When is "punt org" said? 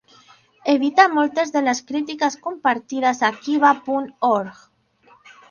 3.91-4.67